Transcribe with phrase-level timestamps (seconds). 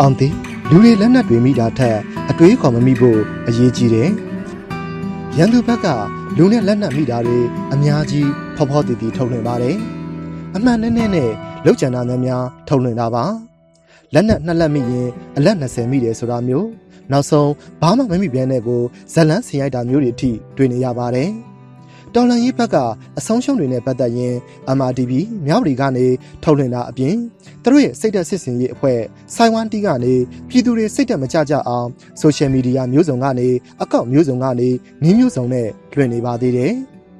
[0.00, 0.34] အောင်သည်
[0.70, 1.98] လူတွေလက်နက်တွေမိတာထက်
[2.30, 4.10] အတွေးခေါ်မမိဖို့အရေးကြီးတယ်။
[5.36, 5.86] ရန်သူဘက်က
[6.36, 7.38] လူနဲ့လက်နက်မိတာတွေ
[7.72, 9.76] အများကြီးဖော်ဖော်တည်တည်ထုတ်လွှင့်ပါတယ်။
[10.56, 11.30] အမှန်နဲ့နဲ့နဲ့
[11.64, 13.24] လောက်ကျန်တာများများထုတ်လွှင့်တာပါ။
[14.14, 16.68] လက်နက်နှစ်လက်မိရင်အလက်20မိတယ်ဆိုတာမျိုး
[17.10, 21.30] နောက်ဆုံးဘာမှမမိပြန်တဲ့ကိုဇလန်းဆင်ရိုက်တာမျိုးတွေအထိတွေ့နေရပါတယ်။
[22.14, 22.76] တော်လန်ရေးဘက်က
[23.18, 24.34] အဆုံးရှုံးတွေနဲ့ပတ်သက်ရင်
[24.76, 25.12] MRTV
[25.46, 26.06] မြောက်ရီကနေ
[26.42, 27.16] ထုတ်လွှင့်တာအပြင်
[27.62, 29.00] သူတို့ရဲ့စိတ်သက်စစ်စင်ရေးအဖွဲ့
[29.34, 30.14] ဆိုင်ဝမ်တီကနေ
[30.48, 31.88] ပြည်သူတွေစိတ်သက်မကြကြအောင်
[32.20, 33.48] ဆိုရှယ်မီဒီယာမျိုးစုံကနေ
[33.82, 34.68] အကောင့်မျိုးစုံကနေ
[35.02, 36.72] နည်းမျိုးစုံနဲ့လွှင့်နေပါသေးတယ်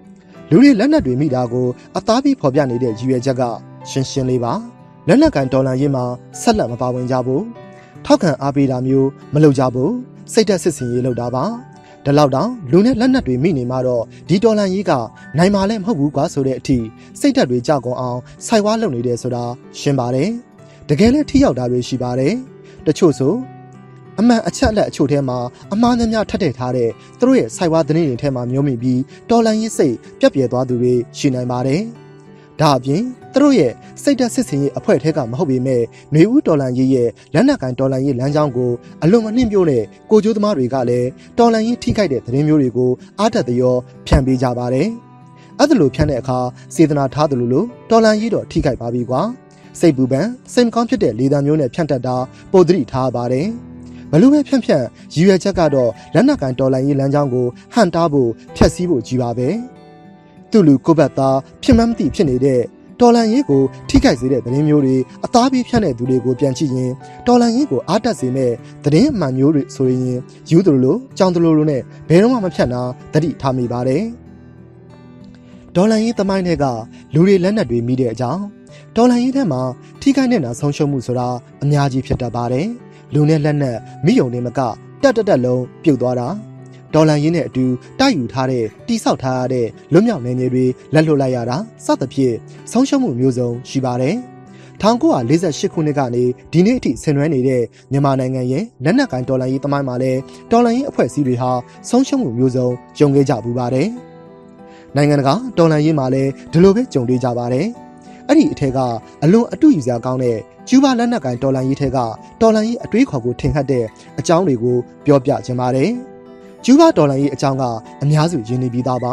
[0.51, 1.67] ။လူတွေလက်နက်တွေမိတာကို
[1.97, 3.43] အသားပြီးဖော်ပြနေတဲ့ရည်ရွယ်ချက်က
[3.91, 4.53] ရှင်းရှင်းလေးပါ။
[5.09, 6.05] လက်နက်ကန်တော်လန်ရေးမှာ
[6.41, 7.43] ဆက်လက်မပါဝင်ကြဘူး။
[8.05, 9.91] ထောက်ခံအားပေးတာမျိုးမလုပ်ကြဘူး။
[10.33, 11.45] စိတ်သက်စစ်စင်ရေးလုပ်တာပါ။
[12.05, 14.93] ဒီလောက်တောင်လူနဲ့လက်နက်တွေမိနေမှတော့ဒီတော်လန်ကြီးက
[15.39, 16.79] နိုင်မှာလည်းမဟုတ်ဘူးကွာဆိုတဲ့အထိ
[17.21, 19.45] စိတ်ဓာတ်တွေကြောက်ကုန်အောင်စိုက်ဝါးလုပ်နေတယ်ဆိုတာ
[19.79, 20.31] ရှင်းပါတယ်
[20.89, 22.35] တကယ်လည်းထိရောက်တာတွေရှိပါတယ်
[22.87, 23.35] တချို့ဆို
[24.19, 25.39] အမှန်အချက်အလက်အချို့ထဲမှာ
[25.73, 29.01] အမှားများများထပ်ထည့်ထားတဲ့သူတို့ရဲ့စိုက်ဝါးသတင်းတွေထဲမှာမျိုးမိပြီး
[29.31, 31.83] တော်လန်ရေးစိတ်ပြက်ပြဲသွားသူတွေရှိနိုင်ပါတယ်
[32.61, 33.03] ဒါအပြင်
[33.39, 33.73] သူတို့ရဲ့
[34.03, 38.71] စိတ်ဓာတ်စစ်စင်ရေးအဖွဲ့ထဲကမဟုတ်ပေမဲ့ຫນွေဦးတော်လန်ရေးရဲ့လက်နက်ကန်တော်လန်ရေးလမ်းကြောင်းကို
[39.03, 41.09] အလွန်မနှင့်ပြိုးတဲ့ကိုကျိုးသမားတွေကလည်း
[41.39, 44.89] တော်လန်ရေးထိခိုက်တဲ့သတင်းမျိုးတွေကိုအားတက်သရောဖြန့်ပေးကြပါတယ်။
[45.59, 46.39] အဲ့ဒါလိုဖြန့်တဲ့အခါ
[46.75, 49.21] စေတနာထားတယ်လို့လို့တော်လန်ရေးတော့ထိခိုက်ပါပြီကွာ။
[49.81, 52.17] စိတ်ပူပန်စိတ်မကောင်းဖြစ်တဲ့လေသံမျိုးနဲ့ဖြန့်တတ်တာ
[52.53, 53.47] ပိုသတိထားပါတယ်။
[54.13, 59.49] ဘလို့ပဲဖြန့်ဖြန့်ရည်ရွယ်ချက်ကတော့လက်နက်ကန်တော်လန်ရေးလမ်းကြောင်းကိုဟန်တားဖို့ဖျက်ဆီးဖို့ကြီးပါပဲ။
[60.51, 62.63] သူ့လူကိုဘတ်သားဖြစ်မှန်းမသိဖြစ်နေတဲ့
[63.01, 66.93] တော်လန်ရေးကိုထိခိုက်စေတဲ့သတင်းမျိုးတွေအသားပြေးဖြန့်တဲ့သူတွေကိုပြန်ကြည့်ရင်
[67.27, 68.53] တော်လန်ရေးကိုအားတက်စေမဲ့
[68.85, 70.03] သတင်းအမှန်မျိုးတွေဆိုရင်
[70.51, 72.81] ယူသူလိုကြောင်သူလိုလိုနဲ့ဘယ်တော့မှမဖြတ်နာ
[73.13, 74.03] တတိထားမိပါတယ်
[75.75, 76.65] ဒေါ်လန်ရေးသမိုင်းတွေက
[77.15, 78.43] လူတွေလက်နက်တွေမိတဲ့အကြောင်း
[78.97, 79.63] ဒေါ်လန်ရေးထဲမှာ
[80.01, 81.29] ထိခိုက်နေတာဆုံးရှုံးမှုဆိုတာ
[81.63, 82.69] အများကြီးဖြစ်တတ်ပါတယ်
[83.15, 84.61] လူနဲ့လက်နက်မိယုံနေမက
[85.03, 86.29] တက်တက်တက်လုံးပြုတ်သွားတာ
[86.95, 87.65] ဒေါ်လာရင်းနဲ့အတူ
[88.01, 92.37] တိုက်ယူထားတဲ့တိဆောက်ထားရတဲ့လွတ်မြောက်နေမြေတွေလက်လွတ်လိုက်ရတာစသဖြင့်
[92.73, 94.17] ဆုံးရှုံးမှုမျိုးစုံရှိပါတယ်။
[94.83, 97.63] 1948ခုနှစ်ကနေဒီနေ့အထိဆင်နွှဲနေတဲ့
[97.93, 101.51] မြန်မာနိုင်ငံရဲ့လက်နက်ကိုင်တော်လှန်ရေးသမိုင်းမှာလည်းတော်လှန်ရေးအဖွဲ့အစည်းတွေဟာ
[101.89, 102.69] ဆုံးရှုံးမှုမျိုးစုံ
[102.99, 103.89] ကြုံခဲ့ကြပူပါတယ်။
[104.97, 107.67] နိုင်ငံတကာတော်လှန်ရေးမှာလည်းဒီလိုပဲကြုံတွေ့ကြပါတယ်။
[108.29, 108.79] အဲ့ဒီအထက်က
[109.23, 110.39] အလွန်အတူယူစရာကောင်းတဲ့
[110.69, 111.99] ကျူးဘာလက်နက်ကင်တော်လှန်ရေးထက်က
[112.41, 113.85] တော်လှန်ရေးအတွေးခေါ်ကိုထင်ဟပ်တဲ့
[114.19, 114.77] အကြောင်းတွေကို
[115.07, 115.93] ပြောပြခြင်းပါတယ်။
[116.65, 117.65] ကျူးဘာဒေါ်လာရေးအကြောင်းက
[118.03, 119.13] အများစုရင်းနှီးပြီးသားပါ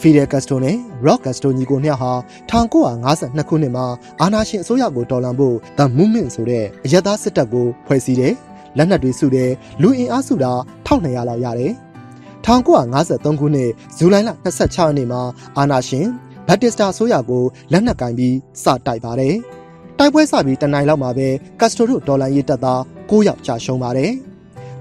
[0.00, 2.12] ဖီဒယ်ကက်စတိုနဲ့ရော့ကက်စတိုညီကိုနှစ်ယောက်ဟာ
[2.50, 3.86] 1952ခုနှစ်မှာ
[4.20, 8.34] အာနာရှင်အစိုးရကိုတော်လှန်ဖို့ The Movement ဆိုတဲ့အရက်သားစစ်တပ်ကိုဖွဲ့စည်းတယ်။
[8.76, 9.50] လက်နက်တွေစုတယ်။
[9.82, 10.52] လူအင်အားစုတာ
[10.86, 11.72] 1200လောက်ရတယ်။
[12.44, 15.22] 1953ခုနှစ်ဇူလိုင်လ26ရက်နေ့မှာ
[15.56, 16.06] အာနာရှင်
[16.46, 19.34] ဘတ်တစ်စတာအစိုးရကိုလက်နက်ကင်ပြီးစတိုက်ပါတယ်။
[19.98, 21.28] တိုက်ပွဲစပြီးတနင်္လာလောက်မှာပဲ
[21.60, 24.12] ကက်စတိုတို့ဒေါ်လာရေးတပ်သား9ယောက်ကြာရှုံးပါတယ်။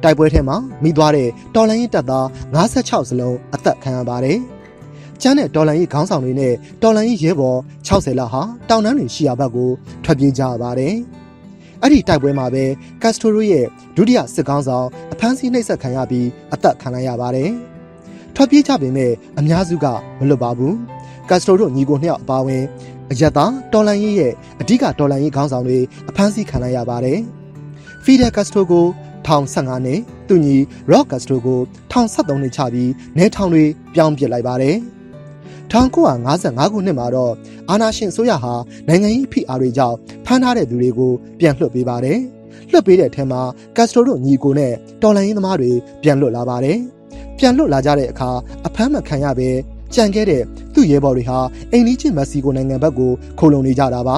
[0.04, 2.26] တိုက်ပွဲထဲမှာမိသွားတဲ့တော်လန်ရေးတပ်သား
[2.56, 4.38] 56စလုံးအသက်ခံရပါတယ်။
[5.22, 9.70] ကျန်းတဲ့တော်လန်ရေးခေါင်းဆောင်တွေနဲ့တော်လန်ရေးရဲဘော်60လောက်ဟာတောင်တန်းတွေရှိရာဘက်ကို
[10.04, 10.96] ထွက်ပြေးကြရပါတယ်။
[11.82, 12.64] အဲ့ဒီတိုက်ပွဲမှာပဲ
[13.02, 13.66] ကက်စတိုရိုရဲ့
[13.96, 17.50] ဒုတိယစစ်ကောင်းဆောင်အဖမ်းဆီးနှိပ်စက်ခံရပြီးအသက်ခံလိုက်ရပါတယ်။
[18.36, 19.86] ထွက်ပြေးကြပေမဲ့အများစုက
[20.20, 20.74] မလွတ်ပါဘူး။
[21.30, 22.64] ကက်စတိုတို့ညီကိုနှစ်ယောက်အပါအဝင်
[23.12, 25.80] အယက်သားတော်လန်ရေးရဲ့အဓိကတော်လန်ရေးခေါင်းဆောင်တွေ
[26.10, 27.20] အဖမ်းဆီးခံလိုက်ရပါတယ်။
[28.04, 28.86] ဖီဒယ်ကက်စတိုကို
[29.28, 30.58] 1015နှစ်သူညီ
[30.92, 31.60] Rock Castro ကို
[31.92, 34.76] 1073နှစ်ချပြီးနေထောင်တွေပြောင်းပစ်လိုက်ပါတယ်။
[35.72, 37.34] 1955ခုနှစ်မှာတော့
[37.70, 38.54] အာနာရှင်ဆိုရဟာ
[38.88, 42.20] နိုင်ငံရေးဖိအားတွေကြောင့်ဖမ်းထားတဲ့သူတွေကိုပြန်လွှတ်ပေးပါတယ်။
[42.72, 43.42] လွှတ်ပေးတဲ့အထက်မှာ
[43.78, 45.72] ကက်စထရိုတို့ညီကိုနဲ့တော်လန်ရင်းသမားတွေ
[46.04, 46.78] ပြန်လွတ်လာပါတယ်။
[47.38, 48.30] ပြန်လွတ်လာကြတဲ့အခါ
[48.68, 49.50] အဖမ်းမခံရပဲ
[49.96, 51.40] ကြံခဲ့တဲ့သူ့ရဲဘော်တွေဟာ
[51.72, 54.18] အိမ်နီးချင်းမက္ဆီကိုနိုင်ငံဘက်ကိုခိုလုံနေကြတာပါ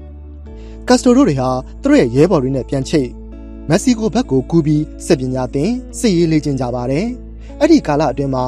[0.88, 1.48] ။ကက်စတိုရိုတွေဟာ
[1.82, 3.08] သူတို့ရဲ့ရဲဘော်တွေနဲ့ပြန်ချိတ်
[3.70, 7.06] မက္ဆီကိုဘက်ကိုကူးပြီးစစ်ပညာသင်စစ်ရေးလေ့ကျင့်ကြပါတယ်။
[7.60, 8.44] အဲ့ဒီကာလအတွင်းမှာ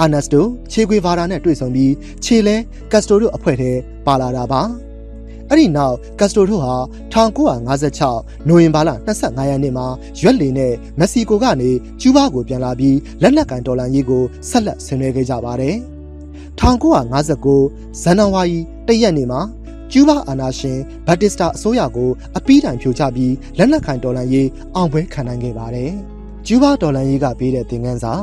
[0.00, 1.92] အာနက်စတိုခြေခွေဗာရာနဲ့တွေ့ဆုံပြီး
[2.24, 2.56] ခြေလဲ
[2.92, 3.72] ကက်စတိုတို့အဖွဲ့ထဲ
[4.06, 4.62] ပါလာတာပါ။
[5.48, 6.74] အဲ့ဒီနောက်ကက်စတိုတို့ဟာ
[7.14, 9.86] 1956နိုဝင်ဘာလ25ရက်နေ့မှာ
[10.20, 15.76] ရွက်လီနဲ့မက္ဆီကိုကနေကျူးဘားကိုပြန်လာပြီးလက်နက်ကင်ဒေါ်လာရေးကိုဆက်လက်ဆင်နွှဲခဲ့ကြပါတယ်။
[16.60, 19.40] 1959ဇန်နဝါရီ၁ရက်နေ့မှာ
[19.96, 25.90] ကျူးဘားအာနာရှင်ဘတ်တစ်စတာအစိုးရကိုအပီးတိုင်ဖြိုချပြီးလက်နက်ခံတော်လှန်ရေးအောင်ပွဲခံနိုင်ခဲ့ပါတယ်။
[26.46, 28.14] ကျူးဘားတော်လှန်ရေးကပေးတဲ့သင်ခန်းစာ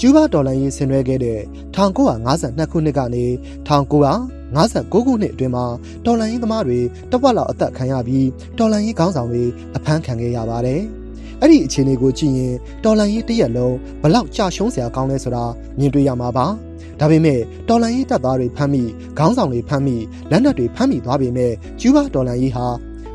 [0.00, 1.40] ကျူးဘားတော်လှန်ရေးဆင်နွှဲခဲ့တဲ့
[1.76, 3.24] 1952ခုနှစ်ကနေ
[3.68, 5.66] 1959ခုနှစ်အတွင်းမှာ
[6.04, 6.78] တော်လှန်ရေးသမားတွေ
[7.10, 8.26] တပတ်လောက်အသက်ခံရပြီး
[8.58, 9.44] တော်လှန်ရေးခေါင်းဆောင်တွေ
[9.76, 10.80] အဖမ်းခံခဲ့ရပါတယ်။
[11.40, 12.54] အဲ့ဒီအခြေအနေကိုကြည့်ရင်
[12.84, 15.44] တော်လှန်ရေးတရက်လုံးဘလောက်ကြာရှုံးစရာကောင်းလဲဆိုတာ
[15.78, 16.48] မြင်တွေ့ရမှာပါ။
[17.00, 18.82] ဒါပေမဲ့တော်လန်ရေးတပ်သားတွေဖမ်းမိ
[19.18, 19.96] ခေါင်းဆောင်တွေဖမ်းမိ
[20.30, 22.66] လက်နက်တွေဖမ်းမိသွားပေမဲ့ကျူးဘာတော်လန်ရေးဟာ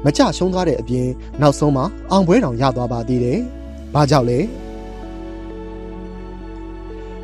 [0.05, 1.07] မကြရှုံးသွားတဲ့အပြင်
[1.41, 3.39] နောက်ဆုံးမှာအောင်ပွဲတောင်ရသွားပါသေးတယ်။
[3.93, 4.39] ဘာကြောင့်လဲ။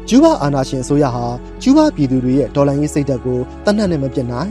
[0.07, 1.25] ကျူးဘာအာနာရှင်ဆိုရဟာ
[1.61, 4.49] ကျူးဘာပြည်သူတွေရဲ့ဒေါ်လာရေးစိတ်ဓာတ်ကိုတတ်နှက်နဲ့မပြတ်နိုင်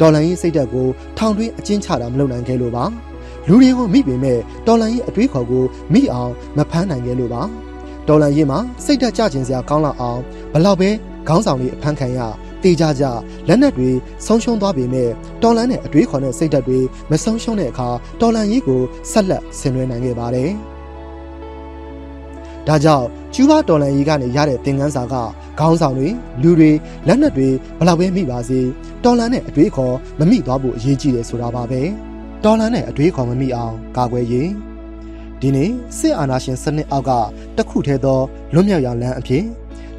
[0.00, 0.86] ဒေါ်လာရေးစိတ်ဓာတ်ကို
[1.18, 2.84] ထောင်တွင်းအကျဉ်းချတာမလုပ်နိုင်ခဲ့လို့ပါ။
[3.48, 7.42] လူတွေကိုမိပေမဲ့ဒေါ်လာရေးအတွေးခေါ်ကိုမိအောင်မဖမ်းနိုင်ခဲ့လို့ပါ။
[8.08, 10.20] ဒေါ်လာရေးမှာစိတ်ဓာတ်ကြခြင်းစရာကောင်းလောက်အောင်
[10.52, 10.90] ဘလောက်ပဲ
[11.28, 12.18] ခေါင်းဆောင်တွေအဖမ်းခံရ
[12.62, 13.04] တေကြကြ
[13.48, 13.90] လက်နက်တွေ
[14.26, 15.08] ဆုံးရှုံးသွားပေမဲ့
[15.42, 16.78] တော်လန်နဲ့အတွေးခေါ်တဲ့စိတ်ဓာတ်တွေ
[17.10, 17.88] မဆုံးရှုံးတဲ့အခါ
[18.20, 18.80] တော်လန်ရေးကို
[19.10, 20.50] ဆက်လက်ဆင်နွှဲနိုင်ခဲ့ပါတယ်။
[22.66, 25.14] ဒါကြောင့်ကျူးဘာတော်လန်ရေးကနေရတဲ့သင်ခန်းစာက
[25.58, 26.08] ခေါင်းဆောင်တွေ
[26.42, 26.70] လူတွေ
[27.06, 27.48] လက်နက်တွေ
[27.78, 28.60] ဘလောက်ပဲမိပါစေ
[29.04, 31.82] တော်လန်နဲ့အတွေးခေါ်မမိသွားဖို့အရေးကြီးတယ်ဆိုတာပါပဲ။
[32.44, 34.50] တော်လန်နဲ့အတွေးခေါ်မမိအောင်ကာကွယ်ရေး
[35.40, 37.10] ဒီနေ့စစ်အာဏာရှင်စနစ်အောက်က
[37.56, 38.20] တခုထဲသော
[38.54, 39.44] လွတ်မြောက်ရလမ်းအဖြစ်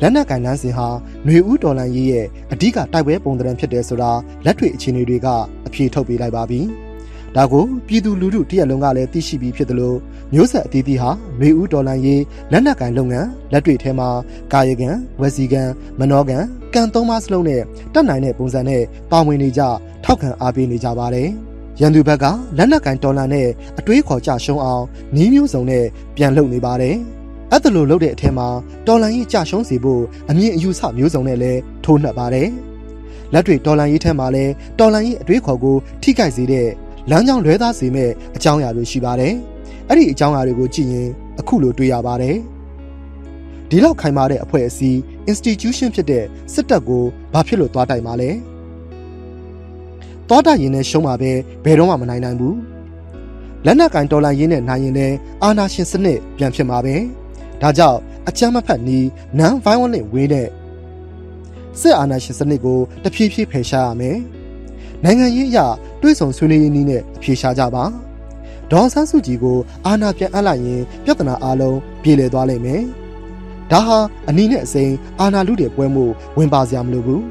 [0.00, 0.88] လက်နက်ကင်လန်းစင်ဟာ
[1.24, 4.10] ຫນွေဦးတော်လန်ရေးရဲ့အဓိကတိုက်ပွဲပုံသဏ္ဍာန်ဖြစ်တယ်ဆိုတာ
[4.44, 5.26] လက်တွေ့အခြေအနေတွေက
[5.66, 6.60] အဖြေထုတ်ပေးလိုက်ပါပြီ။
[7.36, 9.98] ဒါကိုပြည်သူလူထုတရက်လုံးကလည်းသိရှိပြီးဖြစ်တယ်လို့
[10.34, 12.22] မျိုးဆက်အသီးသီးဟာຫນွေဦးတော်လန်ရေး
[12.52, 14.08] လက်နက်ကင်လုပ်ငန်းလက်တွေ့ထဲမှာ
[14.52, 15.62] ကာယကံဝစီကံ
[15.98, 16.38] မနောကံ
[16.74, 17.62] ကံသုံးပါးစလုံးနဲ့
[17.94, 19.62] တက်နိုင်တဲ့ပုံစံနဲ့ပါဝင်နေကြ
[20.04, 21.28] ထောက်ခံအားပေးနေကြပါတယ်။
[21.80, 22.24] ရန်သူဘက်က
[22.56, 23.48] လက်နက်ကင်တော်လန်နဲ့
[23.78, 24.84] အတွေးခေါ်ကြရှုံးအောင်
[25.14, 25.84] နီးမျိုးစုံနဲ့
[26.16, 26.96] ပြန်လုပ်နေပါတယ်။
[27.53, 28.47] အဲ့ဒါလိုလုပ်တဲ့အထက်မှာ
[28.87, 32.49] တော်လန်ရေးကြရှုံးစေဖို့အမြင့်အယူဆမျိုးစုံနဲ့လည်းထိုးနှက်ပါတယ်။
[33.33, 36.67] လက်တွေတော်လန်ရေးထဲမှာလည်းတော်လန်ရေးအတွေးခေါ်ကိုထိခိုက်စေတဲ့
[37.09, 39.33] လမ်းကြောင်းလွဲသားစေမဲ့အကြောင်းအရာတွေရှိပါတယ်။
[39.89, 41.09] အဲ့ဒီအကြောင်းအရာတွေကိုကြည့်ရင်
[41.39, 42.35] အခုလိုတွေ့ရပါတယ်။
[43.69, 44.99] ဒီလောက်ခိုင်မာတဲ့အဖွဲ့အစည်း
[45.31, 47.03] institution ဖြစ်တဲ့စစ်တပ်ကို
[47.33, 48.29] ဘာဖြစ်လို့သွားတိုက်မှာလဲ။
[50.27, 51.31] သွားတိုက်ရင်လည်းရှုံးမှာပဲ
[51.63, 52.55] ဘယ်တော့မှမနိုင်နိုင်ဘူး။
[53.65, 56.95] လက်နက်ကင်တော်လန်ရင်းနဲ့နိုင်ရင်လည်းအာနာရှင်စနစ်ပြန်ဖြစ်မှာပဲ။
[57.61, 59.05] ဒါကြောင့်အကြမ်းမဖက်နီး
[59.39, 60.49] non violent way နဲ့
[61.79, 64.17] စစ်အာဏာရှင်စနစ်ကိုတဖြည်းဖြည်းဖယ်ရှားရမယ်။
[65.03, 65.59] နိုင်ငံရေးအရ
[66.01, 67.83] တွေးဆောင်ဆွေးနွေးရေးနည်းနဲ့အဖြေရှားကြပါ။
[68.71, 72.81] ဒေါ်ဆန်းစုကြည်ကိုအာဏာပြန်အပ်လိုက်ရင်ပြဿနာအလုံးပြေလည်သွားလိမ့်မယ်။
[73.71, 73.97] ဒါဟာ
[74.29, 76.05] အနည်းနဲ့အစိမ်းအာဏာလူတွေပွဲမှု
[76.37, 77.21] ဝင်ပါစရာမလိုဘူး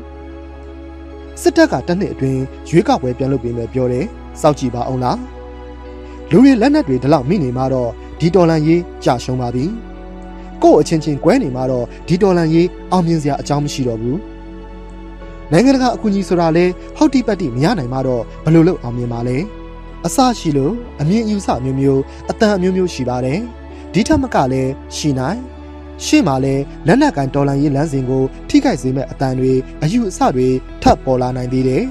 [1.41, 4.07] ။စစ်တပ်ကတနှစ်အတွင်းရွေးကောက်ပွဲပြန်လုပ်ပေးမယ်ပြောတယ်။
[4.41, 5.19] စောက်ကြည့်ပါအောင်လား။
[6.31, 7.91] လူတွေလက်နက်တွေဒီလောက်မိနေမှတော့
[8.21, 9.67] ဒီတော်လန်ရေးကြာရှုံးပါပြီ။
[10.62, 14.19] ကို့အချင်းချင်းကွဲနေမှာတော့ဒီဒေါ်လာရေးအောင်မြင်စရာအကြောင်းမရှိတော့ဘူး
[15.53, 16.64] နိုင်ငံတကာအကူအညီဆိုတာလဲ
[16.97, 19.37] ဟုတ်တိပတ်တိမရနိုင်မှတော့ဘယ်လိုလုပ်အောင်မြင်ပါလဲ
[20.06, 23.41] အစရှိလို့အမြင်အယူဆမျိုးမျိုးအတန်အမျိုးမျိုးရှိပါတယ်
[23.93, 25.38] ဒီထက်မကလည်းရှိနိုင်
[26.05, 26.55] ရှေ့မှာလဲ
[26.87, 30.49] လက်နက်ကန်ဒေါ်လာရေးလမ်းစဉ်ကိုထိခိုက်စေမဲ့အတန်တွေအယူအဆတွေ
[30.82, 31.85] ထပ်ပေါ်လာနိုင်သေးတယ်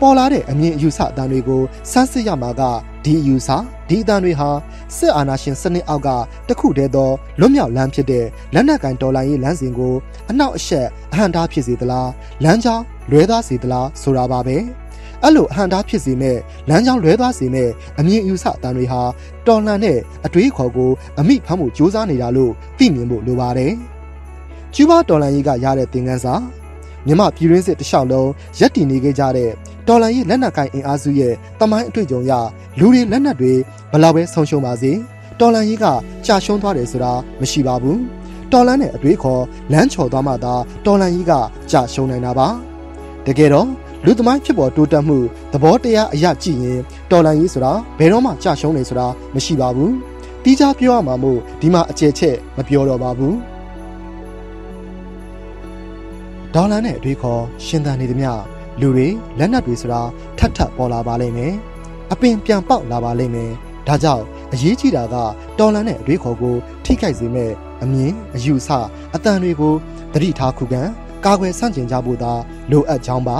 [0.00, 2.62] ပေါ်လာတဲ့အမြင်အယူဆအတန်တွေကိုစမ်းစစ်ရမှာက
[3.04, 3.48] ဒီအယူဆ
[3.92, 4.48] ဒီအတန်တွေဟာ
[4.96, 6.08] စစ်အာဏာရှင်စနစ်အောက်က
[6.48, 7.10] တခုတည်းသော
[7.40, 8.24] လွတ်မြောက်လမ်းဖြစ်တဲ့
[8.54, 9.94] လက်နက်ကင်တော်လှန်ရေးလမ်းစဉ်ကို
[10.30, 12.10] အနောက်အရှက်အဟန့်တားဖြစ်စေသလား
[12.44, 14.56] လမ်းကြောင်းလွဲသားစေသလားဆိုတာပါပဲ
[15.22, 19.02] အဲ့လိုအဟန့်တားဖြစ်စေမဲ့လမ်းကြောင်းလွဲသွားစေမဲ့အမြင်အယူဆအတန်တွေဟာ
[19.46, 20.90] တော်လှန်တဲ့အတွေးခေါ်ကို
[21.20, 23.72] အမိဖမ်းမှုစ조사နေတာလို့သိမြင်ဖို့လိုပါတယ်
[24.74, 26.34] ကျူးဘာတော်လှန်ရေးကရတဲ့သင်ခန်းစာ
[27.06, 29.50] မြမပြည်ရင်းစစ်တလျှောက်လုံးရက်တည်နေခဲ့ကြတဲ့
[29.88, 32.32] တော်လန်ရေးလက်နက်ကိုင်အင်အားစုရဲ့တမိုင်းအတွေ့အကြုံရ
[32.78, 33.52] လူတွေလက်နက်တွေ
[33.92, 34.92] ဘလောက်ပဲဆုံးရှုံးပါစေ
[35.40, 35.86] တော်လန်ရေးက
[36.26, 38.00] ကြာရှုံးသွားတယ်ဆိုတာမရှိပါဘူး
[38.52, 39.42] တော်လန်နဲ့အတွေးခေါ်
[39.72, 40.54] လမ်းချော်သွားမှသာ
[40.86, 41.32] တော်လန်ကြီးက
[41.70, 42.48] ကြာရှုံးနိုင်တာပါ
[43.26, 43.68] တကယ်တော့
[44.04, 45.18] လူသမိုင်းဖြစ်ပေါ်တိုးတက်မှု
[45.52, 49.94] သဘောတရားအရကြည့်ရင်တော်လန်ကြီးဆိုတာဘယ်တော့မှကြာရှုံးနေဆိုတာမရှိပါဘူး
[50.44, 53.36] တီးခြားပြောရမှာမို့ဒီမှာအကျယ်ချက်မပြောတော့ပါဘူး
[56.54, 58.30] ဒေါ်လာနဲ့အတွေးခေါ်ရှင်သန်နေသမျှ
[58.80, 60.00] လူတွေလက်နက်တွေဆိုတာ
[60.38, 61.54] ထပ်ထပ်ပေါ်လာပါလိမ့်မယ်
[62.12, 63.50] အပင်ပြန်ပေါက်လာပါလိမ့်မယ်
[63.88, 65.16] ဒါကြောင့်အရေးကြီးတာက
[65.58, 67.50] တော်လန်တဲ့အတွေးခေါ်ကို ထိခိုက်စေမဲ့
[67.82, 68.68] အမြင်အယူဆ
[69.14, 69.74] အတန်တွေကို
[70.12, 70.82] သတိထားခုခံ
[71.24, 72.32] ကာကွယ်ဆန့်ကျင်ကြဖို့သာ
[72.70, 73.38] လိုအပ်ကြောင်းပါ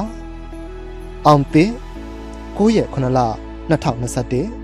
[1.26, 1.70] အောင်သစ်
[2.56, 3.20] 9ရက်9လ
[3.70, 4.61] 2021